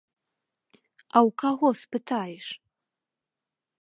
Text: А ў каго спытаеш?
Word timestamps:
А 1.15 1.17
ў 1.27 1.35
каго 1.43 1.67
спытаеш? 1.85 2.47